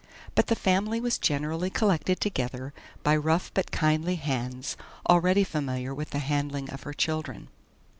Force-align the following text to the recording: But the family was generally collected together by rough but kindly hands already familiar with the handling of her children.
But 0.33 0.47
the 0.47 0.55
family 0.55 0.99
was 0.99 1.19
generally 1.19 1.69
collected 1.69 2.19
together 2.19 2.73
by 3.03 3.15
rough 3.15 3.51
but 3.53 3.69
kindly 3.69 4.15
hands 4.15 4.75
already 5.07 5.43
familiar 5.43 5.93
with 5.93 6.09
the 6.09 6.17
handling 6.17 6.71
of 6.71 6.81
her 6.81 6.93
children. 6.95 7.49